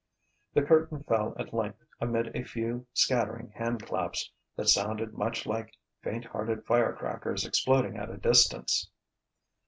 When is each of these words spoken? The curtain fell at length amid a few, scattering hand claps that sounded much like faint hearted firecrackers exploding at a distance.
The 0.55 0.63
curtain 0.63 1.03
fell 1.03 1.35
at 1.37 1.53
length 1.53 1.85
amid 1.99 2.35
a 2.35 2.41
few, 2.43 2.87
scattering 2.91 3.51
hand 3.51 3.85
claps 3.85 4.31
that 4.55 4.67
sounded 4.67 5.13
much 5.13 5.45
like 5.45 5.75
faint 6.01 6.25
hearted 6.25 6.65
firecrackers 6.65 7.45
exploding 7.45 7.97
at 7.97 8.09
a 8.09 8.17
distance. 8.17 8.89